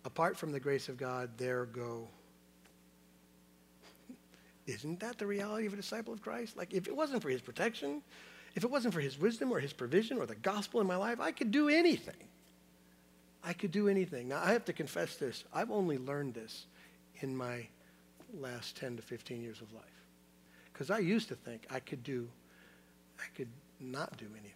[0.04, 2.06] Apart from the grace of God, there go
[4.66, 6.56] isn't that the reality of a disciple of Christ?
[6.56, 8.02] Like, if it wasn't for his protection,
[8.54, 11.20] if it wasn't for his wisdom or his provision or the gospel in my life,
[11.20, 12.14] I could do anything.
[13.42, 14.28] I could do anything.
[14.28, 15.44] Now, I have to confess this.
[15.52, 16.66] I've only learned this
[17.20, 17.66] in my
[18.38, 19.84] last 10 to 15 years of life.
[20.72, 22.28] Because I used to think I could do,
[23.18, 23.48] I could
[23.80, 24.52] not do anything.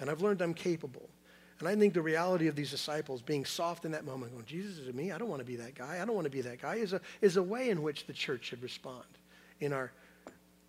[0.00, 1.08] And I've learned I'm capable.
[1.58, 4.78] And I think the reality of these disciples being soft in that moment, going, Jesus
[4.78, 6.62] is me, I don't want to be that guy, I don't want to be that
[6.62, 9.04] guy, is a, is a way in which the church should respond
[9.60, 9.90] in our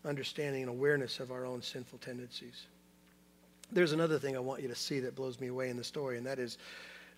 [0.04, 2.66] understanding and awareness of our own sinful tendencies.
[3.72, 6.18] There's another thing I want you to see that blows me away in the story,
[6.18, 6.58] and that is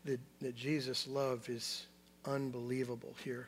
[0.06, 1.86] that, that Jesus' love is
[2.26, 3.48] unbelievable here.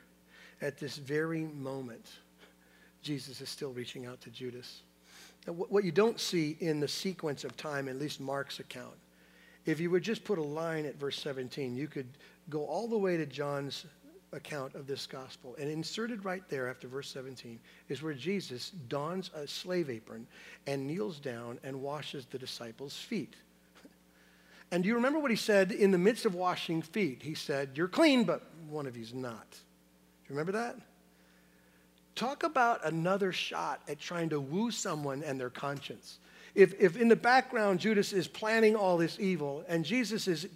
[0.62, 2.06] At this very moment,
[3.02, 4.82] Jesus is still reaching out to Judas.
[5.46, 8.96] Now, what you don't see in the sequence of time, at least Mark's account,
[9.66, 12.08] if you would just put a line at verse 17, you could
[12.50, 13.86] go all the way to John's
[14.32, 15.56] account of this gospel.
[15.60, 20.28] And inserted right there after verse 17 is where Jesus dons a slave apron
[20.68, 23.36] and kneels down and washes the disciples' feet.
[24.72, 27.22] And do you remember what he said in the midst of washing feet?
[27.22, 29.52] He said, You're clean, but one of you's not.
[29.52, 30.78] Do you remember that?
[32.16, 36.20] talk about another shot at trying to woo someone and their conscience.
[36.56, 40.48] If, if in the background Judas is planning all this evil and Jesus is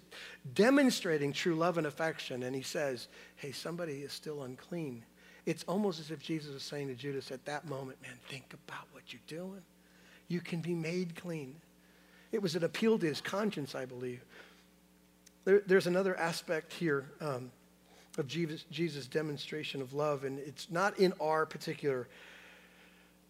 [0.54, 5.04] demonstrating true love and affection and he says, hey, somebody is still unclean,
[5.44, 8.86] it's almost as if Jesus is saying to Judas at that moment, man, think about
[8.92, 9.62] what you're doing.
[10.28, 11.56] You can be made clean.
[12.30, 14.22] It was an appeal to his conscience, I believe.
[15.44, 17.50] There, there's another aspect here um,
[18.18, 22.08] of Jesus, Jesus' demonstration of love, and it's not in our particular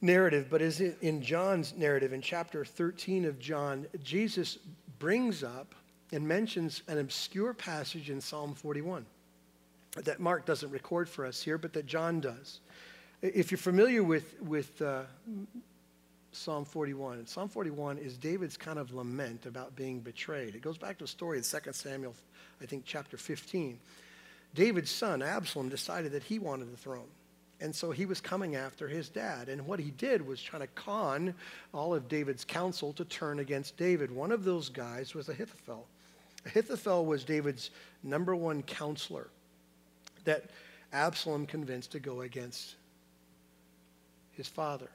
[0.00, 3.87] narrative, but is in John's narrative in chapter 13 of John.
[4.02, 4.58] Jesus
[4.98, 5.74] brings up
[6.12, 9.04] and mentions an obscure passage in Psalm 41
[10.04, 12.61] that Mark doesn't record for us here, but that John does.
[13.22, 15.02] If you're familiar with, with uh,
[16.32, 20.54] Psalm 41, Psalm 41 is David's kind of lament about being betrayed.
[20.54, 22.14] It goes back to a story in 2 Samuel,
[22.62, 23.78] I think, chapter 15.
[24.54, 27.08] David's son, Absalom, decided that he wanted the throne.
[27.61, 29.49] And so he was coming after his dad.
[29.49, 31.35] And what he did was trying to con
[31.75, 34.11] all of David's counsel to turn against David.
[34.11, 35.87] One of those guys was Ahithophel.
[36.47, 37.71] Ahithophel was David's
[38.03, 39.29] number one counselor
[40.25, 40.51] that
[40.92, 42.77] Absalom convinced to go against
[44.31, 44.88] his father.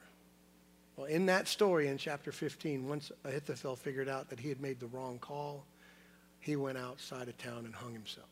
[0.96, 4.80] Well, in that story in chapter 15, once Ahithophel figured out that he had made
[4.80, 5.64] the wrong call,
[6.40, 8.28] he went outside of town and hung himself.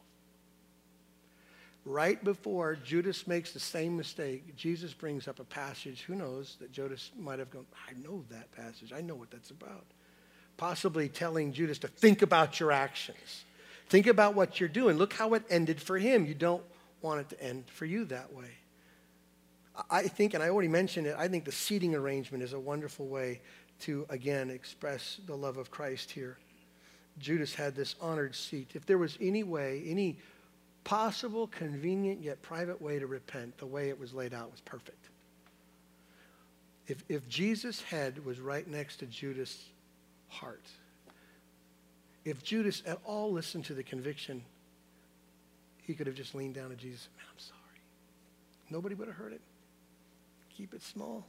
[1.84, 6.02] Right before Judas makes the same mistake, Jesus brings up a passage.
[6.02, 8.92] Who knows that Judas might have gone, I know that passage.
[8.92, 9.84] I know what that's about.
[10.56, 13.44] Possibly telling Judas to think about your actions.
[13.88, 14.96] Think about what you're doing.
[14.96, 16.24] Look how it ended for him.
[16.24, 16.62] You don't
[17.00, 18.50] want it to end for you that way.
[19.90, 23.08] I think, and I already mentioned it, I think the seating arrangement is a wonderful
[23.08, 23.40] way
[23.80, 26.38] to, again, express the love of Christ here.
[27.18, 28.70] Judas had this honored seat.
[28.74, 30.18] If there was any way, any
[30.84, 35.08] possible, convenient, yet private way to repent, the way it was laid out was perfect.
[36.88, 39.64] If, if Jesus' head was right next to Judas'
[40.28, 40.64] heart,
[42.24, 44.42] if Judas at all listened to the conviction
[45.82, 47.08] he could have just leaned down to Jesus.
[47.16, 47.58] Man, I'm sorry.
[48.70, 49.40] Nobody would have heard it.
[50.56, 51.26] Keep it small.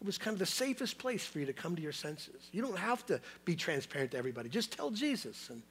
[0.00, 2.48] It was kind of the safest place for you to come to your senses.
[2.52, 4.48] You don't have to be transparent to everybody.
[4.48, 5.50] Just tell Jesus.
[5.50, 5.62] And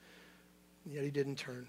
[0.84, 1.66] yet he didn't turn.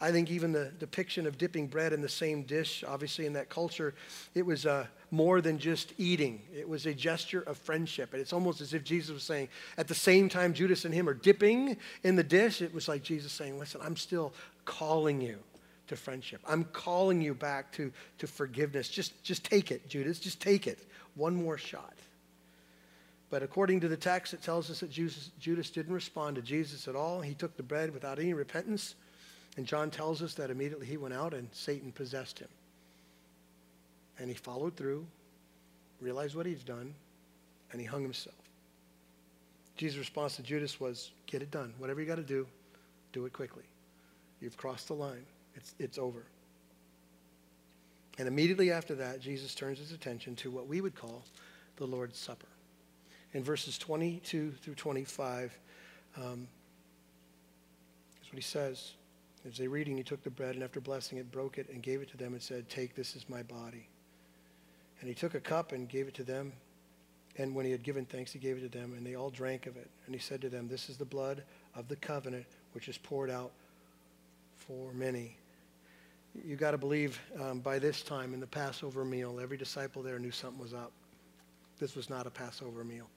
[0.00, 3.50] I think even the depiction of dipping bread in the same dish, obviously in that
[3.50, 3.94] culture,
[4.34, 6.40] it was uh, more than just eating.
[6.56, 8.12] It was a gesture of friendship.
[8.12, 11.06] And it's almost as if Jesus was saying, at the same time Judas and him
[11.06, 14.32] are dipping in the dish, it was like Jesus saying, listen, I'm still
[14.64, 15.38] calling you
[15.88, 16.40] to friendship.
[16.46, 18.88] I'm calling you back to, to forgiveness.
[18.88, 20.18] Just, just take it, Judas.
[20.18, 20.78] Just take it.
[21.14, 21.94] One more shot.
[23.28, 26.88] But according to the text, it tells us that Judas, Judas didn't respond to Jesus
[26.88, 27.20] at all.
[27.20, 28.94] He took the bread without any repentance.
[29.56, 32.48] And John tells us that immediately he went out and Satan possessed him.
[34.18, 35.06] And he followed through,
[36.00, 36.94] realized what he's done,
[37.72, 38.36] and he hung himself.
[39.76, 41.72] Jesus' response to Judas was, Get it done.
[41.78, 42.46] Whatever you got to do,
[43.12, 43.62] do it quickly.
[44.40, 46.24] You've crossed the line, it's, it's over.
[48.18, 51.24] And immediately after that, Jesus turns his attention to what we would call
[51.76, 52.48] the Lord's Supper.
[53.32, 55.56] In verses 22 through 25,
[56.16, 56.46] um,
[58.30, 58.92] what he says.
[59.46, 62.02] As they reading, he took the bread and after blessing it, broke it and gave
[62.02, 63.88] it to them and said, Take, this is my body.
[65.00, 66.52] And he took a cup and gave it to them.
[67.38, 69.66] And when he had given thanks, he gave it to them, and they all drank
[69.66, 69.88] of it.
[70.04, 71.42] And he said to them, This is the blood
[71.74, 73.52] of the covenant, which is poured out
[74.56, 75.36] for many.
[76.44, 80.18] You got to believe um, by this time in the Passover meal, every disciple there
[80.18, 80.92] knew something was up.
[81.78, 83.08] This was not a Passover meal.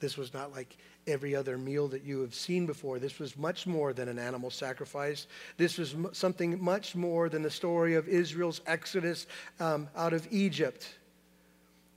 [0.00, 2.98] This was not like every other meal that you have seen before.
[2.98, 5.26] This was much more than an animal sacrifice.
[5.56, 9.26] This was m- something much more than the story of Israel's exodus
[9.58, 10.88] um, out of Egypt.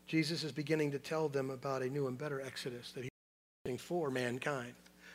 [0.07, 3.03] Jesus is beginning to tell them about a new and better exodus that
[3.65, 4.73] he's for mankind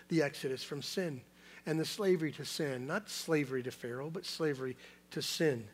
[0.09, 1.21] the exodus from sin
[1.67, 2.87] and the slavery to sin.
[2.87, 4.77] Not slavery to Pharaoh, but slavery
[5.11, 5.67] to sin.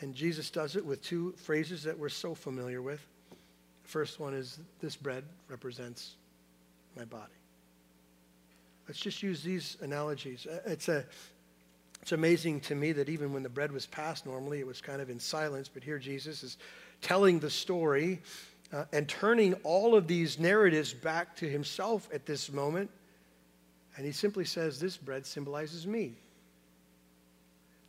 [0.00, 3.06] And Jesus does it with two phrases that we're so familiar with.
[3.86, 6.16] First one is this bread represents
[6.96, 7.32] my body.
[8.88, 10.46] Let's just use these analogies.
[10.46, 11.04] Uh, it's, a,
[12.02, 15.00] it's amazing to me that even when the bread was passed, normally it was kind
[15.00, 16.58] of in silence, but here Jesus is
[17.00, 18.20] telling the story
[18.72, 22.90] uh, and turning all of these narratives back to himself at this moment.
[23.96, 26.16] And he simply says, This bread symbolizes me.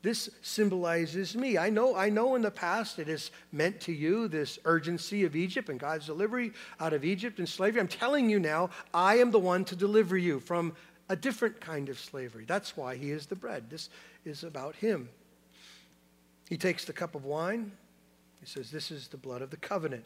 [0.08, 1.58] This symbolizes me.
[1.58, 5.36] I know, I know in the past it has meant to you this urgency of
[5.36, 7.82] Egypt and God's delivery out of Egypt and slavery.
[7.82, 10.78] I'm telling you now, I am the one to deliver you from
[11.10, 12.46] a different kind of slavery.
[12.48, 13.70] That's why he is the bread.
[13.70, 13.90] This
[14.24, 15.10] is about him.
[16.48, 17.74] He takes the cup of wine
[18.40, 20.06] He says, This is the blood of the covenant.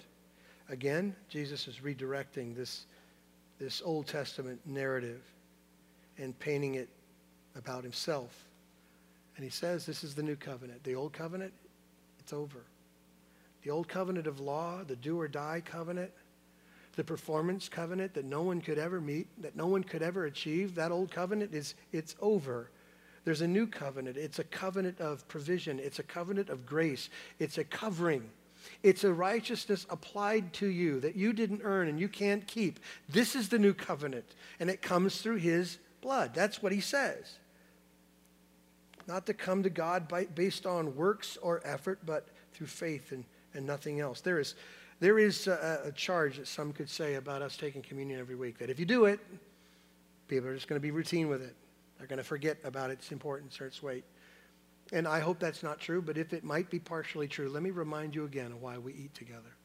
[0.67, 2.87] Again, Jesus is redirecting this,
[3.59, 5.21] this Old Testament narrative
[6.17, 6.89] and painting it
[7.55, 8.47] about himself.
[9.35, 10.83] And he says, This is the new covenant.
[10.83, 11.53] The old covenant,
[12.19, 12.63] it's over.
[13.63, 16.11] The old covenant of law, the do or die covenant,
[16.95, 20.75] the performance covenant that no one could ever meet, that no one could ever achieve,
[20.75, 22.69] that old covenant is it's over.
[23.23, 24.17] There's a new covenant.
[24.17, 25.79] It's a covenant of provision.
[25.79, 27.09] It's a covenant of grace.
[27.39, 28.29] It's a covering.
[28.83, 32.79] It's a righteousness applied to you that you didn't earn and you can't keep.
[33.09, 34.25] This is the new covenant,
[34.59, 36.33] and it comes through his blood.
[36.33, 37.35] That's what he says.
[39.07, 43.23] Not to come to God by, based on works or effort, but through faith and,
[43.53, 44.21] and nothing else.
[44.21, 44.55] There is,
[44.99, 48.57] there is a, a charge that some could say about us taking communion every week
[48.59, 49.19] that if you do it,
[50.27, 51.55] people are just going to be routine with it.
[51.97, 54.03] They're going to forget about its importance or its weight.
[54.91, 57.69] And I hope that's not true, but if it might be partially true, let me
[57.71, 59.55] remind you again of why we eat together.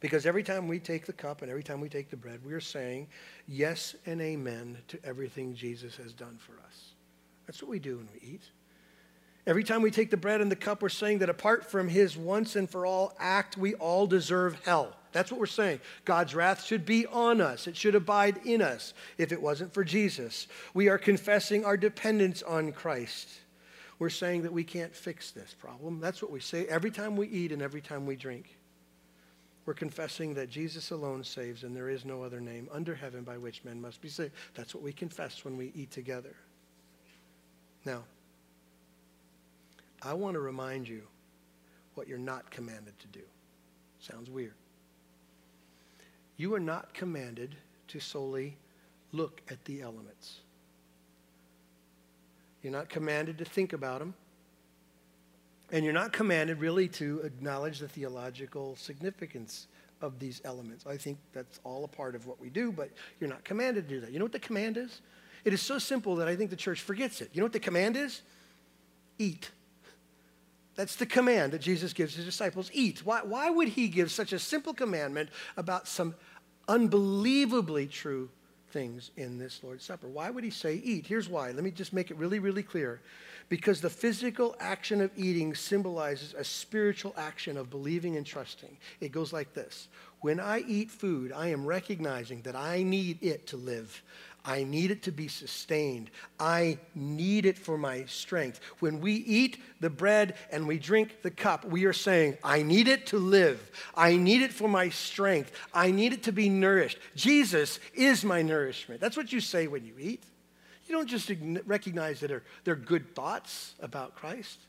[0.00, 2.52] Because every time we take the cup and every time we take the bread, we
[2.52, 3.08] are saying
[3.48, 6.95] yes and amen to everything Jesus has done for us.
[7.46, 8.42] That's what we do when we eat.
[9.46, 12.16] Every time we take the bread and the cup, we're saying that apart from his
[12.16, 14.96] once and for all act, we all deserve hell.
[15.12, 15.80] That's what we're saying.
[16.04, 19.84] God's wrath should be on us, it should abide in us if it wasn't for
[19.84, 20.48] Jesus.
[20.74, 23.28] We are confessing our dependence on Christ.
[23.98, 26.00] We're saying that we can't fix this problem.
[26.00, 28.58] That's what we say every time we eat and every time we drink.
[29.64, 33.38] We're confessing that Jesus alone saves and there is no other name under heaven by
[33.38, 34.32] which men must be saved.
[34.54, 36.36] That's what we confess when we eat together.
[37.86, 38.02] Now,
[40.02, 41.02] I want to remind you
[41.94, 43.24] what you're not commanded to do.
[44.00, 44.54] Sounds weird.
[46.36, 47.54] You are not commanded
[47.88, 48.56] to solely
[49.12, 50.40] look at the elements.
[52.62, 54.14] You're not commanded to think about them.
[55.72, 59.68] And you're not commanded really to acknowledge the theological significance
[60.02, 60.86] of these elements.
[60.86, 63.94] I think that's all a part of what we do, but you're not commanded to
[63.94, 64.12] do that.
[64.12, 65.00] You know what the command is?
[65.44, 67.30] It is so simple that I think the church forgets it.
[67.32, 68.22] You know what the command is?
[69.18, 69.50] Eat.
[70.76, 73.04] That's the command that Jesus gives his disciples eat.
[73.04, 76.14] Why, why would he give such a simple commandment about some
[76.68, 78.28] unbelievably true
[78.70, 80.06] things in this Lord's Supper?
[80.06, 81.06] Why would he say eat?
[81.06, 81.50] Here's why.
[81.50, 83.00] Let me just make it really, really clear.
[83.48, 88.76] Because the physical action of eating symbolizes a spiritual action of believing and trusting.
[89.00, 89.88] It goes like this
[90.20, 94.02] When I eat food, I am recognizing that I need it to live.
[94.46, 96.10] I need it to be sustained.
[96.38, 98.60] I need it for my strength.
[98.78, 102.86] When we eat the bread and we drink the cup, we are saying, I need
[102.86, 103.70] it to live.
[103.94, 105.50] I need it for my strength.
[105.74, 106.98] I need it to be nourished.
[107.16, 109.00] Jesus is my nourishment.
[109.00, 110.22] That's what you say when you eat.
[110.86, 111.32] You don't just
[111.66, 112.30] recognize that
[112.62, 114.60] they're, good thoughts about Christ.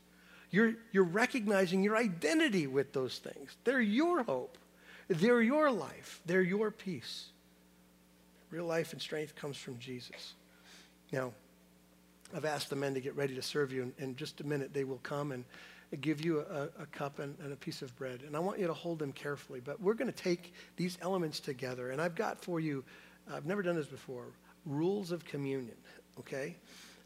[0.50, 3.56] You're, you're recognizing your identity with those things.
[3.62, 4.58] They're your hope.
[5.06, 6.20] They're your life.
[6.26, 7.28] They're your peace.
[8.50, 10.34] Real life and strength comes from Jesus.
[11.12, 11.32] Now,
[12.34, 13.82] I've asked the men to get ready to serve you.
[13.82, 15.44] In, in just a minute, they will come and
[16.00, 18.20] give you a, a cup and, and, a piece of bread.
[18.26, 19.60] And I want you to hold them carefully.
[19.64, 21.90] But we're going to take these elements together.
[21.90, 22.84] And I've got for you,
[23.30, 24.24] I've never done this before,
[24.66, 25.76] rules of communion,
[26.18, 26.56] okay?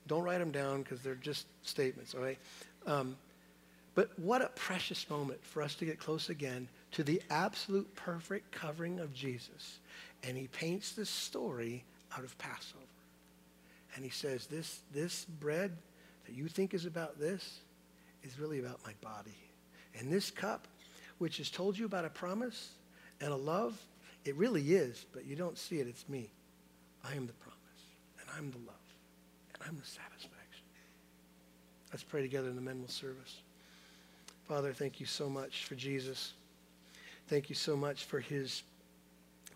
[0.09, 2.39] Don't write them down because they're just statements, all right?
[2.87, 3.17] Um,
[3.95, 8.53] but what a precious moment for us to get close again to the absolute perfect
[8.53, 9.79] covering of Jesus
[10.23, 11.85] and he paints this story
[12.17, 12.81] out of Passover.
[13.95, 15.77] And he says, this, this bread
[16.27, 17.61] that you think is about this
[18.23, 19.37] is really about my body.
[19.99, 20.67] And this cup,
[21.19, 22.71] which has told you about a promise
[23.21, 23.79] and a love,
[24.25, 25.87] it really is, but you don't see it.
[25.87, 26.31] It's me.
[27.05, 27.59] I am the promise,
[28.21, 28.77] and I'm the love,
[29.55, 30.65] and I'm the satisfaction.
[31.91, 33.43] Let's pray together, and the men will serve us.
[34.49, 36.35] Father, thank you so much for Jesus.
[37.29, 38.63] Thank you so much for his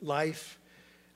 [0.01, 0.59] life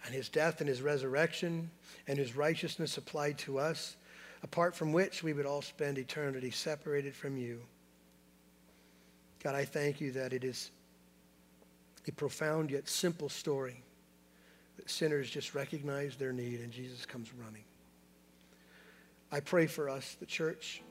[0.05, 1.71] and his death and his resurrection
[2.07, 3.97] and his righteousness applied to us,
[4.43, 7.61] apart from which we would all spend eternity separated from you.
[9.43, 10.71] God, I thank you that it is
[12.09, 13.83] a profound yet simple story
[14.77, 17.65] that sinners just recognize their need and Jesus comes running.
[19.33, 20.83] I pray for us, the church,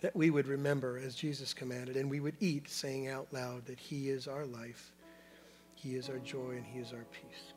[0.00, 3.80] that we would remember as Jesus commanded and we would eat saying out loud that
[3.80, 4.92] he is our life
[5.78, 7.52] he is our joy and He is our peace.